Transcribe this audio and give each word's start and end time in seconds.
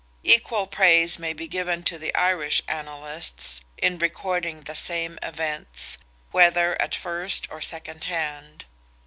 Equal 0.23 0.65
praise 0.65 1.19
may 1.19 1.31
be 1.31 1.47
given 1.47 1.83
to 1.83 1.99
the 1.99 2.15
Irish 2.15 2.63
annalists 2.67 3.61
in 3.77 3.99
recording 3.99 4.61
the 4.61 4.75
same 4.75 5.19
events, 5.21 5.99
whether 6.31 6.75
at 6.81 6.95
first 6.95 7.47
or 7.51 7.61
second 7.61 8.05
hand. 8.05 8.65